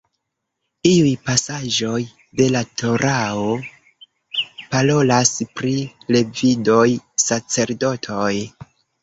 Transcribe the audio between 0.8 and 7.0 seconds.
Iuj pasaĵoj de la Torao parolas pri “levidoj